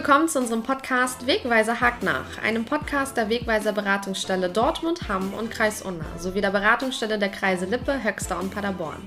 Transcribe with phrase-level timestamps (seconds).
[0.00, 5.50] willkommen zu unserem Podcast Wegweiser hakt nach, einem Podcast der Wegweiser Beratungsstelle Dortmund, Hamm und
[5.50, 9.06] Kreis Unna sowie der Beratungsstelle der Kreise Lippe, Höxter und Paderborn.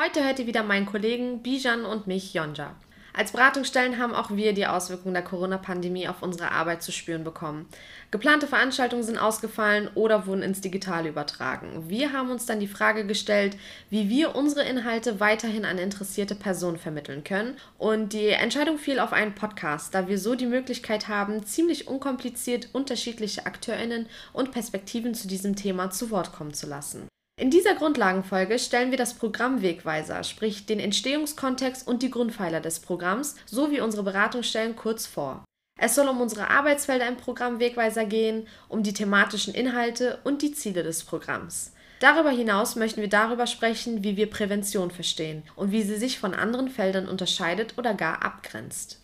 [0.00, 2.76] Heute hört ihr wieder meinen Kollegen Bijan und mich, Jonja.
[3.14, 7.66] Als Beratungsstellen haben auch wir die Auswirkungen der Corona-Pandemie auf unsere Arbeit zu spüren bekommen.
[8.10, 11.88] Geplante Veranstaltungen sind ausgefallen oder wurden ins Digitale übertragen.
[11.88, 13.56] Wir haben uns dann die Frage gestellt,
[13.90, 17.56] wie wir unsere Inhalte weiterhin an interessierte Personen vermitteln können.
[17.76, 22.70] Und die Entscheidung fiel auf einen Podcast, da wir so die Möglichkeit haben, ziemlich unkompliziert
[22.72, 27.11] unterschiedliche Akteurinnen und Perspektiven zu diesem Thema zu Wort kommen zu lassen.
[27.40, 32.80] In dieser Grundlagenfolge stellen wir das Programm Wegweiser, sprich den Entstehungskontext und die Grundpfeiler des
[32.80, 35.44] Programms sowie unsere Beratungsstellen kurz vor.
[35.80, 40.52] Es soll um unsere Arbeitsfelder im Programm Wegweiser gehen, um die thematischen Inhalte und die
[40.52, 41.72] Ziele des Programms.
[42.00, 46.34] Darüber hinaus möchten wir darüber sprechen, wie wir Prävention verstehen und wie sie sich von
[46.34, 49.00] anderen Feldern unterscheidet oder gar abgrenzt.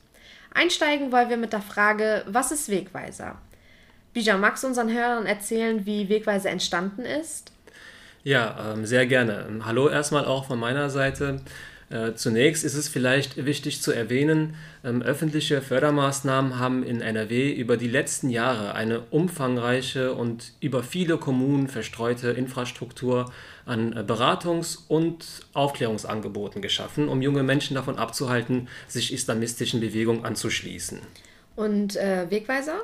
[0.53, 3.39] Einsteigen wollen wir mit der Frage, was ist Wegweiser?
[4.13, 7.53] Bijan, magst du unseren Hörern erzählen, wie Wegweiser entstanden ist?
[8.29, 9.47] Ja, ähm, sehr gerne.
[9.49, 11.41] Ähm, hallo erstmal auch von meiner Seite.
[11.89, 14.55] Äh, zunächst ist es vielleicht wichtig zu erwähnen,
[14.85, 21.17] ähm, öffentliche Fördermaßnahmen haben in NRW über die letzten Jahre eine umfangreiche und über viele
[21.17, 23.33] Kommunen verstreute Infrastruktur
[23.65, 31.01] an äh, Beratungs- und Aufklärungsangeboten geschaffen, um junge Menschen davon abzuhalten, sich islamistischen Bewegungen anzuschließen.
[31.59, 32.77] Und äh, Wegweiser?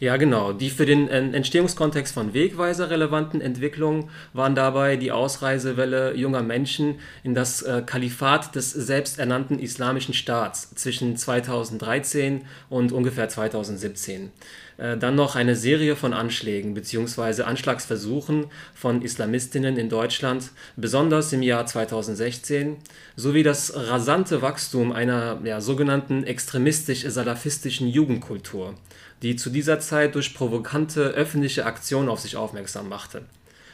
[0.00, 0.54] Ja, genau.
[0.54, 6.94] Die für den Entstehungskontext von Wegweiser relevanten Entwicklungen waren dabei die Ausreisewelle junger Menschen
[7.24, 14.30] in das äh, Kalifat des selbsternannten Islamischen Staats zwischen 2013 und ungefähr 2017.
[14.78, 17.42] Äh, dann noch eine Serie von Anschlägen bzw.
[17.42, 22.76] Anschlagsversuchen von Islamistinnen in Deutschland, besonders im Jahr 2016,
[23.16, 28.74] sowie das rasante Wachstum einer ja, sogenannten extremistisch-salafistischen Jugendkultur,
[29.22, 33.22] die zu dieser Zeit durch provokante öffentliche Aktionen auf sich aufmerksam machte.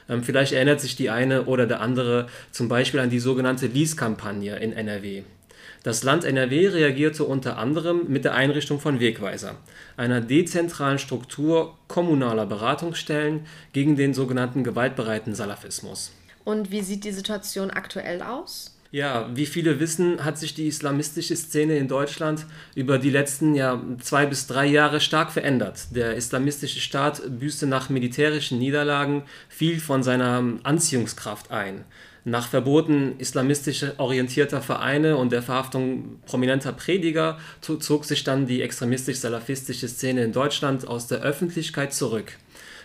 [0.09, 4.57] Ähm, vielleicht erinnert sich die eine oder der andere zum Beispiel an die sogenannte Lease-Kampagne
[4.57, 5.23] in NRW.
[5.83, 9.57] Das Land NRW reagierte unter anderem mit der Einrichtung von Wegweiser,
[9.97, 16.13] einer dezentralen Struktur kommunaler Beratungsstellen gegen den sogenannten gewaltbereiten Salafismus.
[16.45, 18.75] Und wie sieht die Situation aktuell aus?
[18.91, 23.83] Ja, wie viele wissen, hat sich die islamistische Szene in Deutschland über die letzten ja,
[24.01, 25.95] zwei bis drei Jahre stark verändert.
[25.95, 31.85] Der islamistische Staat büßte nach militärischen Niederlagen viel von seiner Anziehungskraft ein.
[32.29, 39.89] Nach Verboten islamistisch orientierter Vereine und der Verhaftung prominenter Prediger zog sich dann die extremistisch-salafistische
[39.89, 42.33] Szene in Deutschland aus der Öffentlichkeit zurück.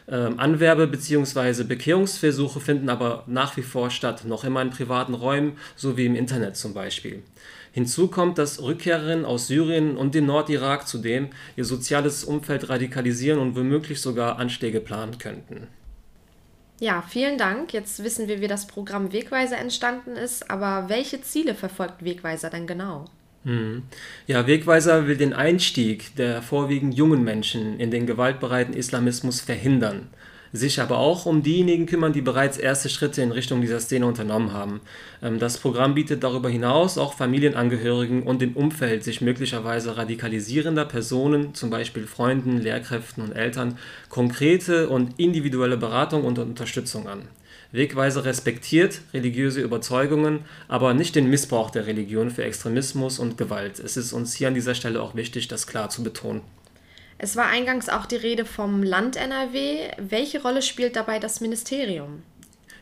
[0.08, 1.64] Ähm, Anwerbe- bzw.
[1.66, 6.56] Bekehrungsversuche finden aber nach wie vor statt, noch immer in privaten Räumen sowie im Internet
[6.56, 7.22] zum Beispiel.
[7.74, 13.58] Hinzu kommt, dass Rückkehrerinnen aus Syrien und dem Nordirak zudem ihr soziales Umfeld radikalisieren und
[13.58, 15.68] womöglich sogar Anschläge planen könnten.
[16.84, 17.72] Ja, vielen Dank.
[17.72, 22.68] Jetzt wissen wir, wie das Programm Wegweiser entstanden ist, aber welche Ziele verfolgt Wegweiser denn
[22.68, 23.06] genau?
[23.46, 23.84] Hm.
[24.28, 30.10] Ja, Wegweiser will den Einstieg der vorwiegend jungen Menschen in den gewaltbereiten Islamismus verhindern
[30.54, 34.54] sich aber auch um diejenigen kümmern, die bereits erste Schritte in Richtung dieser Szene unternommen
[34.54, 34.82] haben.
[35.22, 41.56] Ähm, das Programm bietet darüber hinaus auch Familienangehörigen und dem Umfeld sich möglicherweise radikalisierender Personen,
[41.56, 47.24] zum Beispiel Freunden, Lehrkräften und Eltern, konkrete und individuelle Beratung und Unterstützung an.
[47.72, 53.80] Wegweise respektiert religiöse Überzeugungen, aber nicht den Missbrauch der Religion für Extremismus und Gewalt.
[53.80, 56.42] Es ist uns hier an dieser Stelle auch wichtig, das klar zu betonen.
[57.24, 59.92] Es war eingangs auch die Rede vom Land NRW.
[59.98, 62.22] Welche Rolle spielt dabei das Ministerium?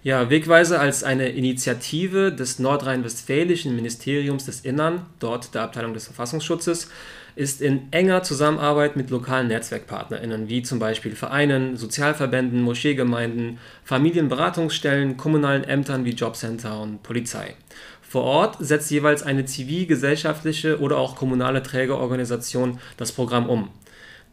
[0.01, 6.89] Ja, Wegweise als eine Initiative des nordrhein-westfälischen Ministeriums des Innern, dort der Abteilung des Verfassungsschutzes,
[7.35, 15.65] ist in enger Zusammenarbeit mit lokalen NetzwerkpartnerInnen wie zum Beispiel Vereinen, Sozialverbänden, Moscheegemeinden, Familienberatungsstellen, kommunalen
[15.65, 17.53] Ämtern wie Jobcenter und Polizei.
[18.01, 23.69] Vor Ort setzt jeweils eine zivilgesellschaftliche oder auch kommunale Trägerorganisation das Programm um.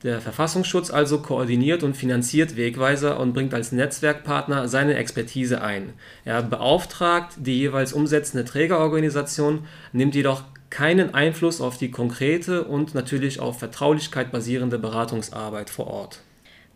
[0.05, 5.93] Der Verfassungsschutz also koordiniert und finanziert Wegweiser und bringt als Netzwerkpartner seine Expertise ein.
[6.25, 13.41] Er beauftragt die jeweils umsetzende Trägerorganisation, nimmt jedoch keinen Einfluss auf die konkrete und natürlich
[13.41, 16.21] auf Vertraulichkeit basierende Beratungsarbeit vor Ort.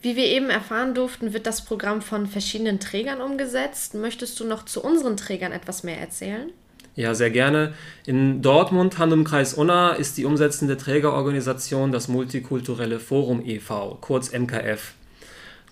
[0.00, 3.94] Wie wir eben erfahren durften, wird das Programm von verschiedenen Trägern umgesetzt.
[3.94, 6.50] Möchtest du noch zu unseren Trägern etwas mehr erzählen?
[6.94, 7.72] Ja, sehr gerne.
[8.04, 14.30] In Dortmund, Hand im Kreis Unna, ist die umsetzende Trägerorganisation das Multikulturelle Forum e.V., kurz
[14.32, 14.92] MKF.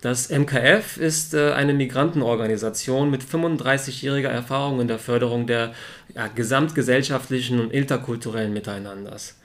[0.01, 5.75] Das MKF ist äh, eine Migrantenorganisation mit 35-jähriger Erfahrung in der Förderung der
[6.15, 9.37] ja, gesamtgesellschaftlichen und interkulturellen Miteinanders.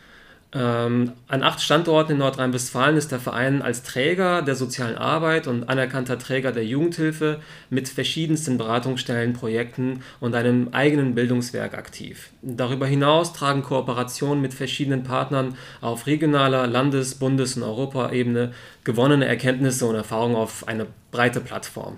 [0.56, 5.68] Ähm, an acht Standorten in Nordrhein-Westfalen ist der Verein als Träger der sozialen Arbeit und
[5.68, 12.30] anerkannter Träger der Jugendhilfe mit verschiedensten Beratungsstellen, Projekten und einem eigenen Bildungswerk aktiv.
[12.42, 18.54] Darüber hinaus tragen Kooperationen mit verschiedenen Partnern auf regionaler, Landes-, Bundes- und Europaebene
[18.86, 21.98] gewonnene Erkenntnisse und Erfahrungen auf eine breite Plattform.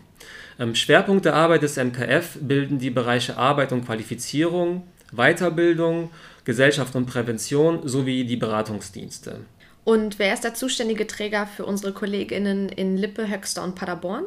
[0.74, 4.81] Schwerpunkt der Arbeit des MKF bilden die Bereiche Arbeit und Qualifizierung,
[5.12, 6.09] Weiterbildung,
[6.47, 9.41] Gesellschaft und Prävention sowie die Beratungsdienste.
[9.83, 14.23] Und wer ist der zuständige Träger für unsere Kolleginnen in Lippe, Höxter und Paderborn?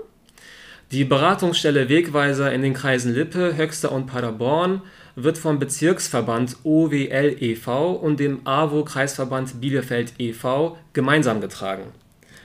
[0.92, 4.82] Die Beratungsstelle Wegweiser in den Kreisen Lippe, Höxter und Paderborn
[5.16, 7.92] wird vom Bezirksverband OWL e.V.
[7.92, 10.76] und dem AWO-Kreisverband Bielefeld e.V.
[10.92, 11.84] gemeinsam getragen.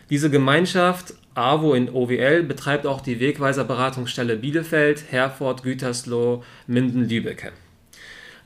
[0.10, 7.52] Diese Gemeinschaft AWO in OWL betreibt auch die Wegweiser Beratungsstelle Bielefeld, Herford, Gütersloh, Minden, Lübeck.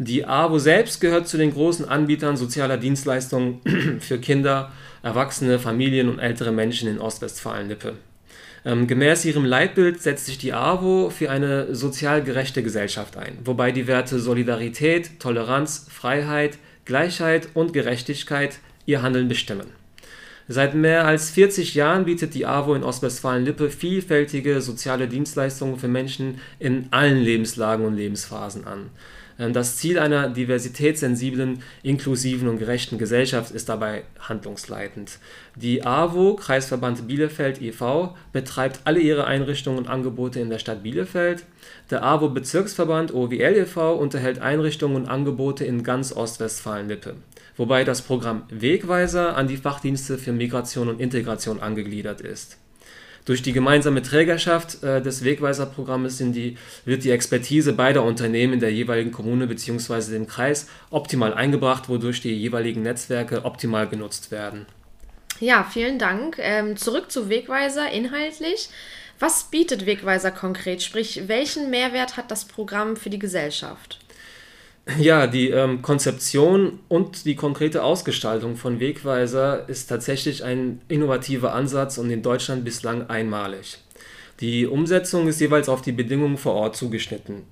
[0.02, 3.60] Die AWO selbst gehört zu den großen Anbietern sozialer Dienstleistungen
[4.00, 4.72] für Kinder,
[5.04, 7.96] Erwachsene, Familien und ältere Menschen in Ostwestfalen-Lippe.
[8.64, 13.74] Ähm, gemäß ihrem Leitbild setzt sich die AWO für eine sozial gerechte Gesellschaft ein, wobei
[13.74, 19.68] die Werte Solidarität, Toleranz, Freiheit, Gleichheit und Gerechtigkeit ihr Handeln bestimmen.
[20.48, 26.40] Seit mehr als 40 Jahren bietet die AWO in Ostwestfalen-Lippe vielfältige soziale Dienstleistungen für Menschen
[26.58, 28.90] in allen Lebenslagen und Lebensphasen an.
[29.40, 35.18] Ähm, das Ziel einer diversitätssensiblen, inklusiven und gerechten Gesellschaft ist dabei handlungsleitend.
[35.56, 41.46] Die AWO, Kreisverband Bielefeld e.V., betreibt alle ihre Einrichtungen und Angebote in der Stadt Bielefeld.
[41.90, 43.96] Der AWO Bezirksverband OWL e.V.
[43.96, 47.16] unterhält Einrichtungen und Angebote in ganz Ostwestfalen-Lippe,
[47.58, 52.58] wobei das Programm Wegweiser an die Fachdienste für Migration und Integration angegliedert ist.
[53.26, 58.74] Durch die gemeinsame Trägerschaft äh, des Wegweiserprogrammes die, wird die Expertise beider Unternehmen in der
[58.74, 60.12] jeweiligen Kommune bzw.
[60.12, 64.66] dem Kreis optimal eingebracht, wodurch die jeweiligen Netzwerke optimal genutzt werden.
[65.40, 66.38] Ja, vielen Dank.
[66.40, 68.70] Ähm, zurück zu Wegweiser inhaltlich.
[69.20, 70.82] Was bietet Wegweiser konkret?
[70.82, 73.99] Sprich, welchen Mehrwert hat das Programm für die Gesellschaft?
[74.98, 81.98] Ja, die ähm, Konzeption und die konkrete Ausgestaltung von Wegweiser ist tatsächlich ein innovativer Ansatz
[81.98, 83.78] und in Deutschland bislang einmalig.
[84.40, 87.44] Die Umsetzung ist jeweils auf die Bedingungen vor Ort zugeschnitten.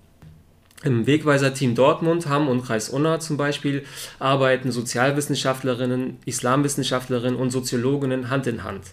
[0.83, 3.83] Im Wegweiser-Team Dortmund, Hamm und Kreis Unna zum Beispiel
[4.19, 8.85] arbeiten Sozialwissenschaftlerinnen, Islamwissenschaftlerinnen und Soziologinnen Hand in Hand.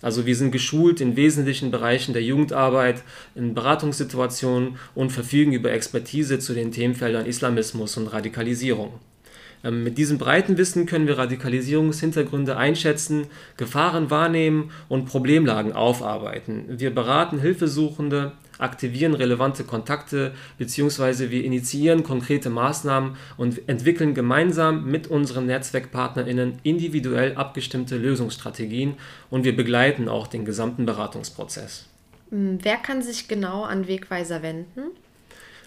[0.00, 3.02] Also wir sind geschult in wesentlichen Bereichen der Jugendarbeit,
[3.34, 8.92] in Beratungssituationen und verfügen über Expertise zu den Themenfeldern Islamismus und Radikalisierung.
[9.64, 16.64] Ähm, mit diesem breiten Wissen können wir Radikalisierungshintergründe einschätzen, Gefahren wahrnehmen und Problemlagen aufarbeiten.
[16.68, 21.30] Wir beraten Hilfesuchende, aktivieren relevante Kontakte bzw.
[21.30, 28.94] wir initiieren konkrete Maßnahmen und entwickeln gemeinsam mit unseren Netzwerkpartnerinnen individuell abgestimmte Lösungsstrategien
[29.30, 31.86] und wir begleiten auch den gesamten Beratungsprozess.
[32.30, 34.90] Hm, wer kann sich genau an Wegweiser wenden?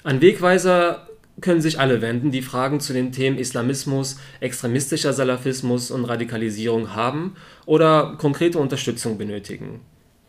[0.03, 1.07] An Wegweiser
[1.39, 7.35] können sich alle wenden, die Fragen zu den Themen Islamismus, extremistischer Salafismus und Radikalisierung haben
[7.65, 9.79] oder konkrete Unterstützung benötigen.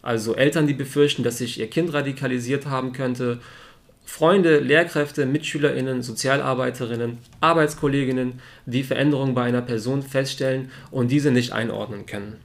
[0.03, 3.39] Also Eltern, die befürchten, dass sich ihr Kind radikalisiert haben könnte,
[4.05, 12.05] Freunde, Lehrkräfte, Mitschülerinnen, Sozialarbeiterinnen, Arbeitskolleginnen, die Veränderungen bei einer Person feststellen und diese nicht einordnen
[12.05, 12.37] können.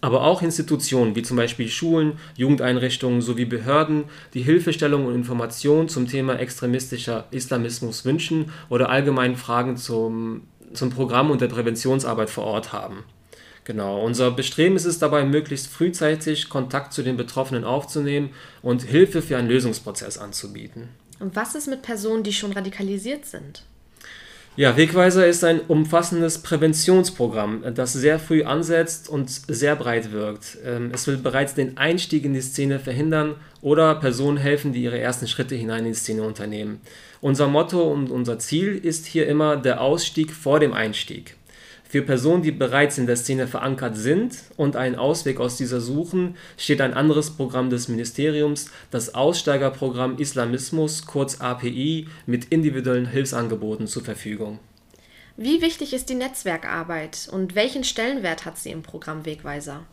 [0.00, 6.06] Aber auch Institutionen wie zum Beispiel Schulen, Jugendeinrichtungen sowie Behörden, die Hilfestellung und Informationen zum
[6.06, 12.72] Thema extremistischer Islamismus wünschen oder allgemein Fragen zum, zum Programm und der Präventionsarbeit vor Ort
[12.72, 13.04] haben.
[13.66, 18.30] Genau, unser Bestreben ist es dabei, möglichst frühzeitig Kontakt zu den Betroffenen aufzunehmen
[18.62, 20.88] und Hilfe für einen Lösungsprozess anzubieten.
[21.18, 23.64] Und was ist mit Personen, die schon radikalisiert sind?
[24.54, 30.58] Ja, Wegweiser ist ein umfassendes Präventionsprogramm, das sehr früh ansetzt und sehr breit wirkt.
[30.64, 35.00] Ähm, es will bereits den Einstieg in die Szene verhindern oder Personen helfen, die ihre
[35.00, 36.80] ersten Schritte hinein in die Szene unternehmen.
[37.20, 41.34] Unser Motto und unser Ziel ist hier immer der Ausstieg vor dem Einstieg.
[41.88, 46.36] Für Personen, die bereits in der Szene verankert sind und einen Ausweg aus dieser suchen,
[46.56, 54.04] steht ein anderes Programm des Ministeriums, das Aussteigerprogramm Islamismus, kurz API, mit individuellen Hilfsangeboten zur
[54.04, 54.58] Verfügung.
[55.36, 59.84] Wie wichtig ist die Netzwerkarbeit und welchen Stellenwert hat sie im Programm Wegweiser?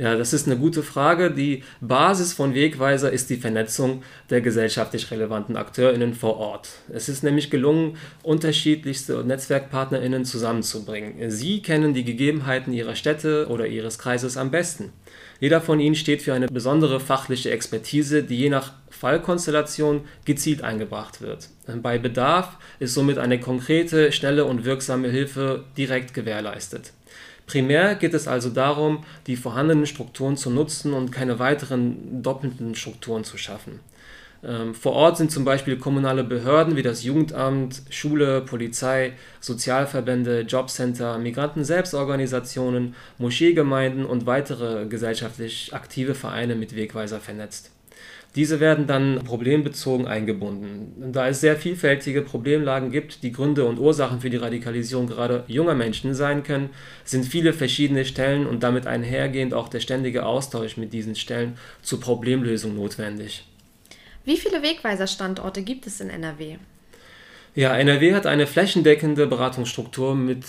[0.00, 1.30] Ja, das ist eine gute Frage.
[1.30, 6.70] Die Basis von Wegweiser ist die Vernetzung der gesellschaftlich relevanten AkteurInnen vor Ort.
[6.88, 11.30] Es ist nämlich gelungen, unterschiedlichste NetzwerkpartnerInnen zusammenzubringen.
[11.30, 14.90] Sie kennen die Gegebenheiten ihrer Städte oder ihres Kreises am besten.
[15.38, 21.20] Jeder von ihnen steht für eine besondere fachliche Expertise, die je nach Fallkonstellation gezielt eingebracht
[21.20, 21.50] wird.
[21.82, 26.94] Bei Bedarf ist somit eine konkrete, schnelle und wirksame Hilfe direkt gewährleistet.
[27.50, 33.24] Primär geht es also darum, die vorhandenen Strukturen zu nutzen und keine weiteren doppelten Strukturen
[33.24, 33.80] zu schaffen.
[34.44, 41.18] Ähm, vor Ort sind zum Beispiel kommunale Behörden wie das Jugendamt, Schule, Polizei, Sozialverbände, Jobcenter,
[41.18, 47.72] Migranten-Selbstorganisationen, Moscheegemeinden und weitere gesellschaftlich aktive Vereine mit Wegweiser vernetzt.
[48.36, 51.12] Diese werden dann problembezogen eingebunden.
[51.12, 55.74] Da es sehr vielfältige Problemlagen gibt, die Gründe und Ursachen für die Radikalisierung gerade junger
[55.74, 56.70] Menschen sein können,
[57.04, 62.00] sind viele verschiedene Stellen und damit einhergehend auch der ständige Austausch mit diesen Stellen zur
[62.00, 63.44] Problemlösung notwendig.
[64.24, 66.58] Wie viele Wegweiser-Standorte gibt es in NRW?
[67.56, 70.44] Ja, NRW hat eine flächendeckende Beratungsstruktur mit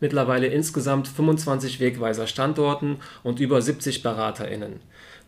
[0.00, 4.80] mittlerweile insgesamt 25 Wegweiser-Standorten und über 70 BeraterInnen.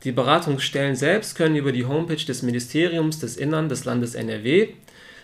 [0.05, 4.69] Die Beratungsstellen selbst können über die Homepage des Ministeriums des Innern des Landes NRW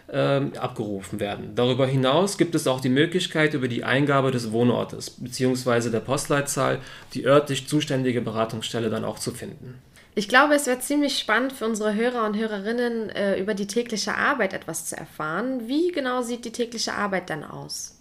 [0.09, 0.16] äh,
[0.59, 1.54] abgerufen werden.
[1.54, 5.90] Darüber hinaus gibt es auch die Möglichkeit, über die Eingabe des Wohnortes bzw.
[5.90, 6.80] der Postleitzahl
[7.14, 9.80] die örtlich zuständige Beratungsstelle dann auch zu finden.
[10.14, 14.14] Ich glaube, es wäre ziemlich spannend für unsere Hörer und Hörerinnen, äh, über die tägliche
[14.14, 15.68] Arbeit etwas zu erfahren.
[15.68, 17.96] Wie genau sieht die tägliche Arbeit dann aus?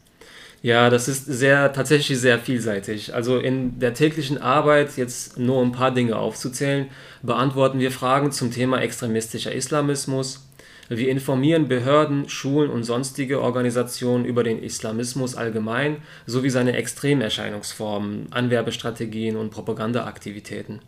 [0.65, 3.13] Ja, das ist sehr, tatsächlich sehr vielseitig.
[3.13, 6.87] Also in der täglichen Arbeit, jetzt nur ein paar Dinge aufzuzählen,
[7.21, 10.49] beantworten wir Fragen zum Thema extremistischer Islamismus.
[10.89, 19.35] Wir informieren Behörden, Schulen und sonstige Organisationen über den Islamismus allgemein sowie seine Extremerscheinungsformen, Anwerbestrategien
[19.35, 20.79] und Propagandaaktivitäten.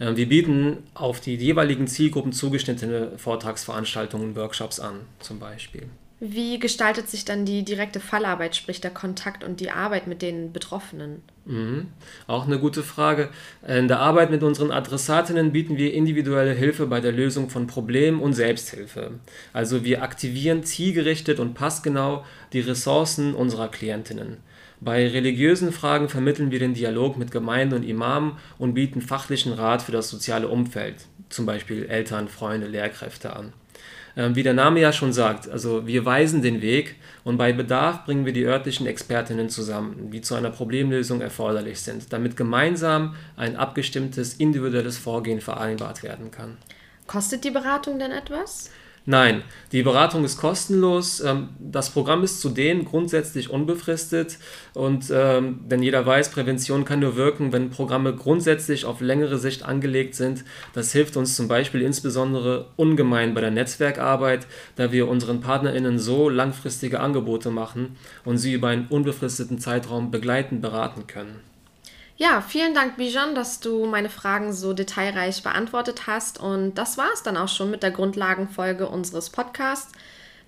[0.00, 5.82] Ähm, wir bieten auf die jeweiligen Zielgruppen zugeschnittene Vortragsveranstaltungen Workshops an, zum Beispiel.
[6.20, 10.52] Wie gestaltet sich dann die direkte Fallarbeit, sprich der Kontakt und die Arbeit mit den
[10.52, 11.22] Betroffenen?
[11.44, 11.86] Mhm.
[12.26, 13.30] Auch eine gute Frage.
[13.66, 18.20] In der Arbeit mit unseren Adressatinnen bieten wir individuelle Hilfe bei der Lösung von Problemen
[18.20, 19.12] und Selbsthilfe.
[19.52, 24.38] Also wir aktivieren zielgerichtet und passgenau die Ressourcen unserer Klientinnen.
[24.80, 29.82] Bei religiösen Fragen vermitteln wir den Dialog mit Gemeinden und Imamen und bieten fachlichen Rat
[29.82, 33.52] für das soziale Umfeld, zum Beispiel Eltern, Freunde, Lehrkräfte an.
[34.18, 38.04] Ähm, wie der Name ja schon sagt, also wir weisen den Weg und bei Bedarf
[38.04, 43.54] bringen wir die örtlichen Expertinnen zusammen, die zu einer Problemlösung erforderlich sind, damit gemeinsam ein
[43.54, 46.56] abgestimmtes individuelles Vorgehen vereinbart werden kann.
[47.06, 48.72] Kostet die Beratung denn etwas?
[49.10, 51.22] Nein, die Beratung ist kostenlos.
[51.22, 54.36] Ähm, das Programm ist zudem grundsätzlich unbefristet
[54.74, 59.62] und ähm, denn jeder weiß, Prävention kann nur wirken, wenn Programme grundsätzlich auf längere Sicht
[59.62, 60.44] angelegt sind.
[60.74, 64.46] Das hilft uns zum Beispiel insbesondere ungemein bei der Netzwerkarbeit,
[64.76, 67.96] da wir unseren PartnerInnen so langfristige Angebote machen
[68.26, 71.47] und sie über einen unbefristeten Zeitraum begleitend beraten können.
[72.20, 76.40] Ja, vielen Dank, Bijan, dass du meine Fragen so detailreich beantwortet hast.
[76.40, 79.92] Und das war es dann auch schon mit der Grundlagenfolge unseres Podcasts.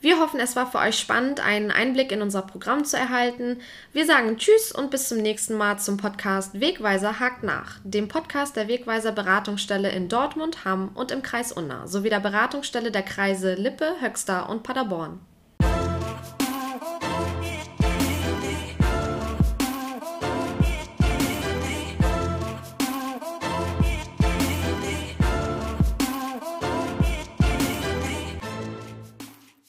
[0.01, 3.61] Wir hoffen, es war für euch spannend, einen Einblick in unser Programm zu erhalten.
[3.93, 8.57] Wir sagen Tschüss und bis zum nächsten Mal zum Podcast Wegweiser hakt nach, dem Podcast
[8.57, 13.55] der Wegweiser Beratungsstelle in Dortmund, Hamm und im Kreis Unna, sowie der Beratungsstelle der Kreise
[13.55, 15.21] Lippe, Höxter und Paderborn.